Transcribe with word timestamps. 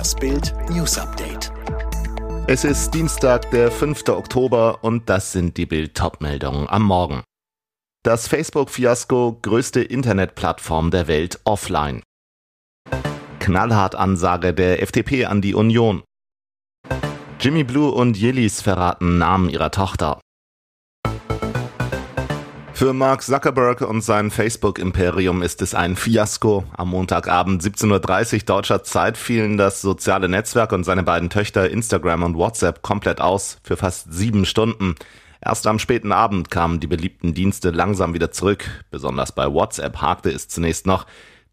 Das 0.00 0.14
Bild 0.14 0.54
News 0.70 0.96
Update. 0.96 1.52
Es 2.46 2.64
ist 2.64 2.94
Dienstag, 2.94 3.50
der 3.50 3.70
5. 3.70 4.08
Oktober 4.08 4.82
und 4.82 5.10
das 5.10 5.32
sind 5.32 5.58
die 5.58 5.66
Bild 5.66 5.94
Topmeldungen 5.94 6.66
am 6.70 6.84
Morgen. 6.84 7.22
Das 8.02 8.26
Facebook-Fiasko 8.26 9.40
größte 9.42 9.82
Internetplattform 9.82 10.90
der 10.90 11.06
Welt 11.06 11.40
offline. 11.44 12.02
Knallhart 13.40 13.94
Ansage 13.94 14.54
der 14.54 14.80
FDP 14.80 15.26
an 15.26 15.42
die 15.42 15.54
Union. 15.54 16.02
Jimmy 17.38 17.62
Blue 17.62 17.90
und 17.90 18.16
Yillis 18.16 18.62
verraten 18.62 19.18
Namen 19.18 19.50
ihrer 19.50 19.70
Tochter. 19.70 20.18
Für 22.80 22.94
Mark 22.94 23.22
Zuckerberg 23.22 23.82
und 23.82 24.00
sein 24.00 24.30
Facebook-Imperium 24.30 25.42
ist 25.42 25.60
es 25.60 25.74
ein 25.74 25.96
Fiasko. 25.96 26.64
Am 26.74 26.88
Montagabend 26.88 27.62
17.30 27.62 28.32
Uhr 28.32 28.40
deutscher 28.46 28.82
Zeit 28.82 29.18
fielen 29.18 29.58
das 29.58 29.82
soziale 29.82 30.30
Netzwerk 30.30 30.72
und 30.72 30.84
seine 30.84 31.02
beiden 31.02 31.28
Töchter 31.28 31.68
Instagram 31.68 32.22
und 32.22 32.36
WhatsApp 32.36 32.80
komplett 32.80 33.20
aus 33.20 33.58
für 33.62 33.76
fast 33.76 34.14
sieben 34.14 34.46
Stunden. 34.46 34.94
Erst 35.44 35.66
am 35.66 35.78
späten 35.78 36.10
Abend 36.10 36.50
kamen 36.50 36.80
die 36.80 36.86
beliebten 36.86 37.34
Dienste 37.34 37.68
langsam 37.68 38.14
wieder 38.14 38.30
zurück. 38.30 38.64
Besonders 38.90 39.32
bei 39.32 39.52
WhatsApp 39.52 40.00
hakte 40.00 40.30
es 40.30 40.48
zunächst 40.48 40.86
noch. 40.86 41.04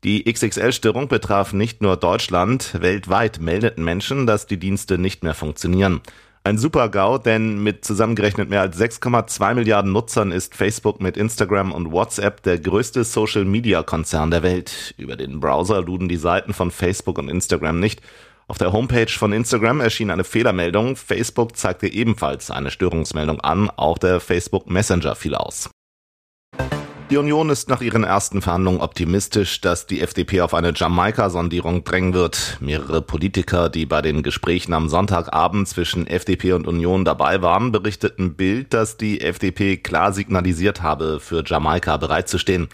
Die 0.06 0.32
XXL-Störung 0.32 1.10
betraf 1.10 1.52
nicht 1.52 1.82
nur 1.82 1.98
Deutschland. 1.98 2.80
Weltweit 2.80 3.42
meldeten 3.42 3.84
Menschen, 3.84 4.28
dass 4.28 4.48
die 4.48 4.60
Dienste 4.60 4.98
nicht 4.98 5.24
mehr 5.24 5.34
funktionieren. 5.34 6.00
Ein 6.44 6.58
Super-GAU, 6.58 7.18
denn 7.18 7.62
mit 7.62 7.84
zusammengerechnet 7.84 8.50
mehr 8.50 8.62
als 8.62 8.80
6,2 8.80 9.54
Milliarden 9.54 9.92
Nutzern 9.92 10.32
ist 10.32 10.56
Facebook 10.56 11.02
mit 11.02 11.18
Instagram 11.18 11.74
und 11.74 11.92
WhatsApp 11.92 12.42
der 12.44 12.58
größte 12.58 13.04
Social-Media-Konzern 13.04 14.32
der 14.32 14.44
Welt. 14.44 14.96
Über 14.98 15.18
den 15.18 15.40
Browser 15.40 15.82
luden 15.82 16.08
die 16.08 16.16
Seiten 16.16 16.54
von 16.54 16.72
Facebook 16.72 17.18
und 17.18 17.30
Instagram 17.30 17.80
nicht. 17.80 18.02
Auf 18.48 18.58
der 18.58 18.72
Homepage 18.72 19.12
von 19.12 19.34
Instagram 19.34 19.82
erschien 19.82 20.10
eine 20.10 20.24
Fehlermeldung. 20.24 20.96
Facebook 20.96 21.58
zeigte 21.58 21.88
ebenfalls 21.88 22.50
eine 22.50 22.72
Störungsmeldung 22.72 23.42
an. 23.42 23.70
Auch 23.70 23.98
der 23.98 24.22
Facebook 24.22 24.70
Messenger 24.70 25.16
fiel 25.16 25.36
aus. 25.36 25.70
Die 27.10 27.16
Union 27.16 27.50
ist 27.50 27.70
nach 27.70 27.80
ihren 27.80 28.04
ersten 28.04 28.42
Verhandlungen 28.42 28.82
optimistisch, 28.82 29.62
dass 29.62 29.86
die 29.86 30.02
FDP 30.02 30.42
auf 30.42 30.54
eine 30.54 30.74
Jamaika-Sondierung 30.76 31.86
drängen 31.86 32.14
wird. 32.14 32.58
Mehrere 32.60 33.02
Politiker, 33.02 33.70
die 33.70 33.86
bei 33.86 34.02
den 34.02 34.24
Gesprächen 34.24 34.74
am 34.74 34.90
Sonntagabend 34.90 35.70
zwischen 35.70 36.06
FDP 36.06 36.52
und 36.52 36.68
Union 36.68 37.06
dabei 37.06 37.42
waren, 37.42 37.72
berichteten 37.72 38.36
Bild, 38.36 38.74
dass 38.74 38.98
die 38.98 39.22
FDP 39.22 39.78
klar 39.78 40.12
signalisiert 40.12 40.82
habe, 40.82 41.22
für 41.22 41.46
Jamaika 41.46 41.96
bereitzustehen. 41.96 42.68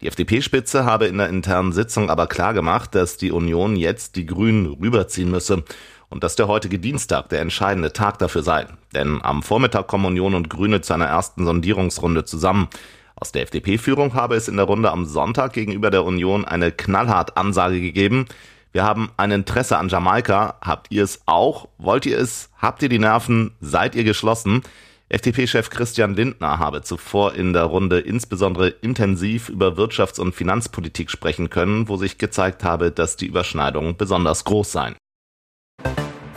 Die 0.00 0.06
FDP-Spitze 0.06 0.86
habe 0.86 1.04
in 1.04 1.18
der 1.18 1.28
internen 1.28 1.72
Sitzung 1.72 2.08
aber 2.08 2.26
klar 2.26 2.54
gemacht, 2.54 2.94
dass 2.94 3.18
die 3.18 3.32
Union 3.32 3.76
jetzt 3.76 4.16
die 4.16 4.24
Grünen 4.24 4.64
rüberziehen 4.64 5.30
müsse 5.30 5.62
und 6.08 6.24
dass 6.24 6.36
der 6.36 6.48
heutige 6.48 6.78
Dienstag 6.78 7.28
der 7.28 7.42
entscheidende 7.42 7.92
Tag 7.92 8.18
dafür 8.18 8.42
sei. 8.42 8.66
Denn 8.94 9.20
am 9.22 9.42
Vormittag 9.42 9.88
kommen 9.88 10.06
Union 10.06 10.34
und 10.34 10.48
Grüne 10.48 10.80
zu 10.80 10.94
einer 10.94 11.06
ersten 11.06 11.44
Sondierungsrunde 11.44 12.24
zusammen. 12.24 12.68
Aus 13.16 13.32
der 13.32 13.42
FDP-Führung 13.42 14.14
habe 14.14 14.34
es 14.34 14.48
in 14.48 14.56
der 14.56 14.66
Runde 14.66 14.90
am 14.90 15.04
Sonntag 15.04 15.52
gegenüber 15.52 15.90
der 15.90 16.04
Union 16.04 16.44
eine 16.44 16.72
knallhart 16.72 17.36
Ansage 17.36 17.80
gegeben. 17.80 18.26
Wir 18.72 18.82
haben 18.82 19.10
ein 19.16 19.30
Interesse 19.30 19.78
an 19.78 19.88
Jamaika. 19.88 20.56
Habt 20.60 20.90
ihr 20.90 21.04
es 21.04 21.22
auch? 21.26 21.68
Wollt 21.78 22.06
ihr 22.06 22.18
es? 22.18 22.50
Habt 22.58 22.82
ihr 22.82 22.88
die 22.88 22.98
Nerven? 22.98 23.52
Seid 23.60 23.94
ihr 23.94 24.02
geschlossen? 24.02 24.62
FDP-Chef 25.08 25.70
Christian 25.70 26.14
Lindner 26.14 26.58
habe 26.58 26.82
zuvor 26.82 27.34
in 27.34 27.52
der 27.52 27.64
Runde 27.64 28.00
insbesondere 28.00 28.68
intensiv 28.68 29.48
über 29.48 29.76
Wirtschafts- 29.76 30.18
und 30.18 30.34
Finanzpolitik 30.34 31.08
sprechen 31.08 31.50
können, 31.50 31.88
wo 31.88 31.96
sich 31.96 32.18
gezeigt 32.18 32.64
habe, 32.64 32.90
dass 32.90 33.16
die 33.16 33.26
Überschneidungen 33.26 33.96
besonders 33.96 34.44
groß 34.44 34.72
seien. 34.72 34.96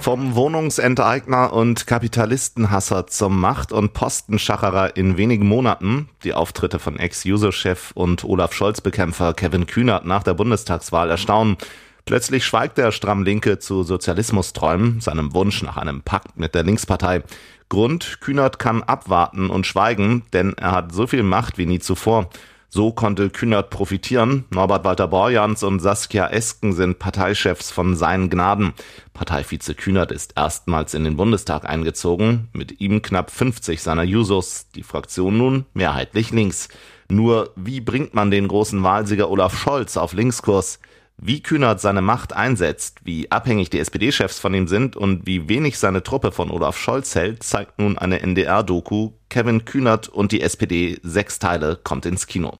Vom 0.07 0.35
Wohnungsenteigner 0.35 1.51
und 1.51 1.85
Kapitalistenhasser 1.85 3.07
zum 3.07 3.41
Macht- 3.41 3.73
und 3.73 3.91
Postenschacherer 3.91 4.95
in 4.95 5.17
wenigen 5.17 5.45
Monaten. 5.45 6.07
Die 6.23 6.33
Auftritte 6.33 6.79
von 6.79 6.97
Ex-Juso-Chef 6.97 7.91
und 7.91 8.23
Olaf 8.23 8.53
Scholz-Bekämpfer 8.53 9.33
Kevin 9.33 9.67
Kühnert 9.67 10.05
nach 10.05 10.23
der 10.23 10.33
Bundestagswahl 10.33 11.09
erstaunen. 11.09 11.57
Plötzlich 12.05 12.45
schweigt 12.45 12.77
der 12.77 12.93
Strammlinke 12.93 13.59
zu 13.59 13.83
Sozialismusträumen, 13.83 15.01
seinem 15.01 15.33
Wunsch 15.33 15.61
nach 15.61 15.75
einem 15.75 16.03
Pakt 16.03 16.37
mit 16.39 16.55
der 16.55 16.63
Linkspartei. 16.63 17.23
Grund, 17.67 18.21
Kühnert 18.21 18.59
kann 18.59 18.83
abwarten 18.83 19.49
und 19.49 19.67
schweigen, 19.67 20.23
denn 20.31 20.53
er 20.53 20.71
hat 20.71 20.93
so 20.93 21.05
viel 21.05 21.23
Macht 21.23 21.57
wie 21.57 21.65
nie 21.65 21.79
zuvor. 21.79 22.29
So 22.69 22.91
konnte 22.91 23.29
Kühnert 23.29 23.69
profitieren. 23.69 24.43
Norbert 24.49 24.83
Walter 24.83 25.07
Borjans 25.07 25.63
und 25.63 25.79
Saskia 25.79 26.27
Esken 26.27 26.73
sind 26.73 26.99
Parteichefs 26.99 27.71
von 27.71 27.95
seinen 27.95 28.29
Gnaden. 28.29 28.73
Parteivize 29.13 29.73
Kühnert 29.73 30.11
ist 30.11 30.33
erstmals 30.35 30.93
in 30.93 31.05
den 31.05 31.15
Bundestag 31.15 31.67
eingezogen, 31.67 32.49
mit 32.51 32.81
ihm 32.81 33.01
knapp 33.01 33.31
50 33.31 33.81
seiner 33.81 34.03
Jusos, 34.03 34.67
die 34.75 34.83
Fraktion 34.83 35.37
nun 35.37 35.65
mehrheitlich 35.73 36.31
links. 36.31 36.67
Nur 37.09 37.53
wie 37.55 37.79
bringt 37.79 38.13
man 38.13 38.31
den 38.31 38.49
großen 38.49 38.83
Wahlsieger 38.83 39.29
Olaf 39.29 39.57
Scholz 39.57 39.95
auf 39.95 40.11
Linkskurs? 40.11 40.79
Wie 41.19 41.41
Kühnert 41.41 41.81
seine 41.81 42.03
Macht 42.03 42.33
einsetzt, 42.33 42.99
wie 43.03 43.31
abhängig 43.31 43.71
die 43.71 43.79
SPD-Chefs 43.79 44.39
von 44.39 44.53
ihm 44.53 44.67
sind 44.67 44.95
und 44.95 45.25
wie 45.25 45.49
wenig 45.49 45.79
seine 45.79 46.03
Truppe 46.03 46.31
von 46.31 46.51
Olaf 46.51 46.77
Scholz 46.77 47.15
hält, 47.15 47.41
zeigt 47.41 47.79
nun 47.79 47.97
eine 47.97 48.21
NDR-Doku. 48.21 49.13
Kevin 49.27 49.65
Kühnert 49.65 50.09
und 50.09 50.31
die 50.31 50.41
SPD, 50.41 50.99
sechs 51.01 51.39
Teile, 51.39 51.75
kommt 51.83 52.05
ins 52.05 52.27
Kino. 52.27 52.55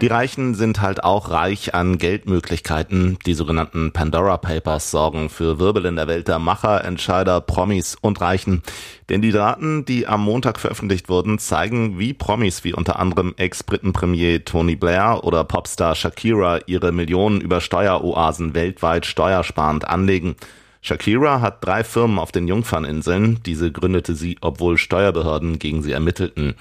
Die 0.00 0.06
Reichen 0.06 0.54
sind 0.54 0.80
halt 0.80 1.04
auch 1.04 1.30
reich 1.30 1.74
an 1.74 1.98
Geldmöglichkeiten. 1.98 3.18
Die 3.26 3.34
sogenannten 3.34 3.92
Pandora 3.92 4.38
Papers 4.38 4.90
sorgen 4.90 5.28
für 5.28 5.58
Wirbel 5.58 5.84
in 5.84 5.96
der 5.96 6.08
Welt 6.08 6.26
der 6.26 6.38
Macher, 6.38 6.82
Entscheider, 6.84 7.42
Promis 7.42 7.98
und 8.00 8.18
Reichen. 8.22 8.62
Denn 9.10 9.20
die 9.20 9.30
Daten, 9.30 9.84
die 9.84 10.06
am 10.06 10.24
Montag 10.24 10.58
veröffentlicht 10.58 11.10
wurden, 11.10 11.38
zeigen, 11.38 11.98
wie 11.98 12.14
Promis 12.14 12.64
wie 12.64 12.72
unter 12.72 12.98
anderem 12.98 13.34
Ex-Briten-Premier 13.36 14.42
Tony 14.46 14.74
Blair 14.74 15.20
oder 15.22 15.44
Popstar 15.44 15.94
Shakira 15.94 16.60
ihre 16.64 16.92
Millionen 16.92 17.42
über 17.42 17.60
Steueroasen 17.60 18.54
weltweit 18.54 19.04
steuersparend 19.04 19.86
anlegen. 19.86 20.34
Shakira 20.80 21.42
hat 21.42 21.62
drei 21.62 21.84
Firmen 21.84 22.18
auf 22.18 22.32
den 22.32 22.48
Jungferninseln. 22.48 23.40
Diese 23.44 23.70
gründete 23.70 24.14
sie, 24.14 24.38
obwohl 24.40 24.78
Steuerbehörden 24.78 25.58
gegen 25.58 25.82
sie 25.82 25.92
ermittelten. 25.92 26.54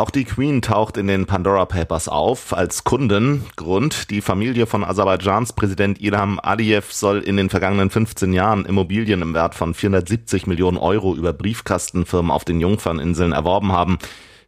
Auch 0.00 0.08
die 0.08 0.24
Queen 0.24 0.62
taucht 0.62 0.96
in 0.96 1.08
den 1.08 1.26
Pandora 1.26 1.66
Papers 1.66 2.08
auf 2.08 2.56
als 2.56 2.84
Kundin. 2.84 3.44
Grund, 3.56 4.08
die 4.08 4.22
Familie 4.22 4.64
von 4.64 4.82
Aserbaidschans 4.82 5.52
Präsident 5.52 6.00
Ilham 6.00 6.40
Aliyev 6.42 6.90
soll 6.90 7.18
in 7.18 7.36
den 7.36 7.50
vergangenen 7.50 7.90
15 7.90 8.32
Jahren 8.32 8.64
Immobilien 8.64 9.20
im 9.20 9.34
Wert 9.34 9.54
von 9.54 9.74
470 9.74 10.46
Millionen 10.46 10.78
Euro 10.78 11.14
über 11.14 11.34
Briefkastenfirmen 11.34 12.30
auf 12.30 12.46
den 12.46 12.60
Jungferninseln 12.60 13.32
erworben 13.32 13.72
haben. 13.72 13.98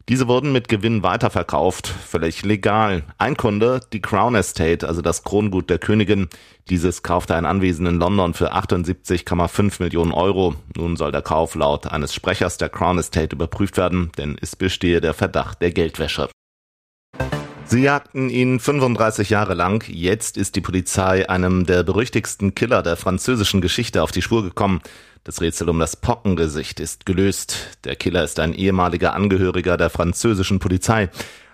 Diese 0.09 0.27
wurden 0.27 0.51
mit 0.51 0.67
Gewinn 0.67 1.01
weiterverkauft, 1.01 1.87
völlig 1.87 2.43
legal. 2.43 3.03
Ein 3.17 3.37
Kunde, 3.37 3.79
die 3.93 4.01
Crown 4.01 4.35
Estate, 4.35 4.85
also 4.85 5.01
das 5.01 5.23
Krongut 5.23 5.69
der 5.69 5.79
Königin. 5.79 6.27
Dieses 6.69 7.03
kaufte 7.03 7.35
ein 7.35 7.45
Anwesen 7.45 7.85
in 7.85 7.99
London 7.99 8.33
für 8.33 8.53
78,5 8.53 9.81
Millionen 9.81 10.11
Euro. 10.11 10.55
Nun 10.75 10.97
soll 10.97 11.13
der 11.13 11.21
Kauf 11.21 11.55
laut 11.55 11.87
eines 11.87 12.13
Sprechers 12.13 12.57
der 12.57 12.67
Crown 12.67 12.99
Estate 12.99 13.33
überprüft 13.33 13.77
werden, 13.77 14.11
denn 14.17 14.35
es 14.41 14.57
bestehe 14.57 14.99
der 14.99 15.13
Verdacht 15.13 15.61
der 15.61 15.71
Geldwäsche. 15.71 16.27
Sie 17.65 17.81
jagten 17.81 18.29
ihn 18.29 18.59
35 18.59 19.29
Jahre 19.29 19.53
lang. 19.53 19.83
Jetzt 19.87 20.37
ist 20.37 20.55
die 20.55 20.61
Polizei 20.61 21.27
einem 21.29 21.65
der 21.65 21.83
berüchtigsten 21.83 22.53
Killer 22.55 22.83
der 22.83 22.97
französischen 22.97 23.61
Geschichte 23.61 24.03
auf 24.03 24.11
die 24.11 24.21
Spur 24.21 24.43
gekommen. 24.43 24.81
Das 25.23 25.41
Rätsel 25.41 25.69
um 25.69 25.79
das 25.79 25.95
Pockengesicht 25.95 26.79
ist 26.79 27.05
gelöst. 27.05 27.77
Der 27.85 27.95
Killer 27.95 28.23
ist 28.23 28.39
ein 28.39 28.53
ehemaliger 28.53 29.13
Angehöriger 29.13 29.77
der 29.77 29.89
französischen 29.89 30.59
Polizei. 30.59 31.09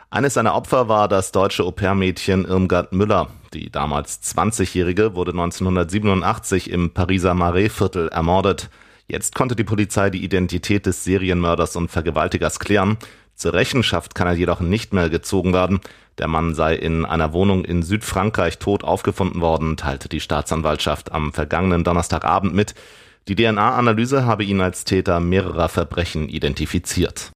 Eines 0.09 0.33
seiner 0.33 0.55
Opfer 0.55 0.89
war 0.89 1.07
das 1.07 1.31
deutsche 1.31 1.63
Au-pair-Mädchen 1.63 2.45
Irmgard 2.45 2.91
Müller. 2.91 3.29
Die 3.53 3.71
damals 3.71 4.21
20-Jährige 4.23 5.15
wurde 5.15 5.31
1987 5.31 6.71
im 6.71 6.89
Pariser 6.89 7.35
Marais-Viertel 7.35 8.09
ermordet. 8.09 8.69
Jetzt 9.07 9.35
konnte 9.35 9.55
die 9.55 9.63
Polizei 9.63 10.09
die 10.09 10.23
Identität 10.23 10.85
des 10.85 11.03
Serienmörders 11.03 11.75
und 11.75 11.89
Vergewaltigers 11.89 12.59
klären. 12.59 12.97
Zur 13.39 13.53
Rechenschaft 13.53 14.15
kann 14.15 14.27
er 14.27 14.33
jedoch 14.33 14.59
nicht 14.59 14.91
mehr 14.91 15.09
gezogen 15.09 15.53
werden. 15.53 15.79
Der 16.17 16.27
Mann 16.27 16.53
sei 16.53 16.75
in 16.75 17.05
einer 17.05 17.31
Wohnung 17.31 17.63
in 17.63 17.83
Südfrankreich 17.83 18.59
tot 18.59 18.83
aufgefunden 18.83 19.39
worden, 19.39 19.77
teilte 19.77 20.09
die 20.09 20.19
Staatsanwaltschaft 20.19 21.13
am 21.13 21.31
vergangenen 21.31 21.85
Donnerstagabend 21.85 22.53
mit. 22.53 22.75
Die 23.29 23.35
DNA-Analyse 23.35 24.25
habe 24.25 24.43
ihn 24.43 24.59
als 24.59 24.83
Täter 24.83 25.21
mehrerer 25.21 25.69
Verbrechen 25.69 26.27
identifiziert. 26.27 27.31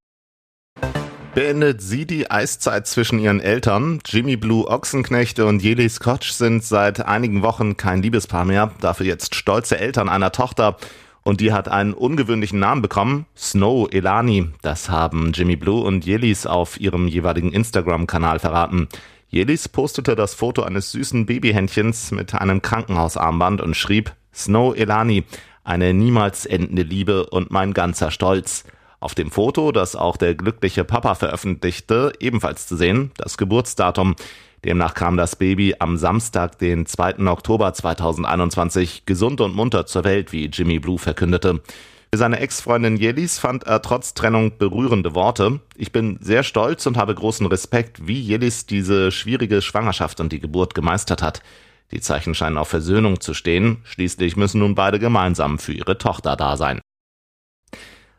Beendet 1.36 1.82
sie 1.82 2.06
die 2.06 2.30
Eiszeit 2.30 2.86
zwischen 2.86 3.18
ihren 3.18 3.40
Eltern? 3.40 4.00
Jimmy 4.06 4.36
Blue 4.36 4.68
Ochsenknechte 4.68 5.46
und 5.46 5.64
Jeli 5.64 5.88
Scotch 5.88 6.32
sind 6.32 6.66
seit 6.66 7.06
einigen 7.06 7.44
Wochen 7.44 7.78
kein 7.78 8.02
Liebespaar 8.02 8.44
mehr, 8.44 8.72
dafür 8.82 9.06
jetzt 9.06 9.36
stolze 9.36 9.80
Eltern 9.80 10.10
einer 10.10 10.34
Tochter. 10.34 10.76
Und 11.24 11.40
die 11.40 11.54
hat 11.54 11.70
einen 11.70 11.94
ungewöhnlichen 11.94 12.60
Namen 12.60 12.82
bekommen, 12.82 13.26
Snow 13.38 13.88
Elani. 13.92 14.50
Das 14.62 14.90
haben 14.90 15.32
Jimmy 15.34 15.56
Blue 15.56 15.82
und 15.84 16.06
Jelis 16.06 16.46
auf 16.46 16.80
ihrem 16.80 17.08
jeweiligen 17.08 17.54
Instagram-Kanal 17.54 18.40
verraten. 18.40 18.90
Jelis 19.30 19.70
postete 19.70 20.16
das 20.16 20.34
Foto 20.34 20.64
eines 20.64 20.92
süßen 20.92 21.26
Babyhändchens 21.26 22.12
mit 22.12 22.36
einem 22.36 22.62
Krankenhausarmband 22.62 23.62
und 23.62 23.76
schrieb, 23.76 24.14
Snow 24.34 24.76
Elani, 24.76 25.24
eine 25.64 25.94
niemals 25.94 26.46
endende 26.46 26.84
Liebe 26.84 27.26
und 27.28 27.52
mein 27.52 27.74
ganzer 27.74 28.12
Stolz. 28.12 28.66
Auf 29.00 29.16
dem 29.16 29.32
Foto, 29.32 29.72
das 29.72 29.96
auch 29.96 30.18
der 30.18 30.36
glückliche 30.36 30.84
Papa 30.84 31.16
veröffentlichte, 31.16 32.14
ebenfalls 32.20 32.68
zu 32.68 32.76
sehen, 32.76 33.12
das 33.18 33.38
Geburtsdatum. 33.38 34.16
Demnach 34.66 34.94
kam 34.94 35.18
das 35.18 35.36
Baby 35.36 35.76
am 35.80 35.98
Samstag, 35.98 36.58
den 36.58 36.86
2. 36.86 37.28
Oktober 37.28 37.74
2021, 37.74 39.06
gesund 39.06 39.42
und 39.42 39.56
munter 39.56 39.86
zur 39.86 40.06
Welt, 40.06 40.32
wie 40.32 40.46
Jimmy 40.46 40.80
Blue 40.80 40.98
verkündete. 40.98 41.62
Für 42.14 42.18
seine 42.18 42.40
Ex-Freundin 42.40 42.96
Jelis 42.96 43.40
fand 43.40 43.64
er 43.64 43.82
trotz 43.82 44.14
Trennung 44.14 44.58
berührende 44.58 45.16
Worte. 45.16 45.60
Ich 45.76 45.92
bin 45.92 46.18
sehr 46.22 46.44
stolz 46.44 46.86
und 46.86 46.96
habe 46.96 47.14
großen 47.14 47.46
Respekt, 47.48 48.08
wie 48.08 48.20
Jelis 48.20 48.66
diese 48.66 49.12
schwierige 49.12 49.62
Schwangerschaft 49.62 50.22
und 50.22 50.32
die 50.32 50.40
Geburt 50.40 50.76
gemeistert 50.76 51.22
hat. 51.22 51.42
Die 51.92 52.00
Zeichen 52.00 52.34
scheinen 52.34 52.58
auf 52.58 52.70
Versöhnung 52.70 53.20
zu 53.20 53.34
stehen. 53.34 53.78
Schließlich 53.84 54.38
müssen 54.38 54.60
nun 54.60 54.76
beide 54.76 55.00
gemeinsam 55.00 55.60
für 55.60 55.74
ihre 55.74 55.98
Tochter 55.98 56.36
da 56.38 56.56
sein. 56.56 56.80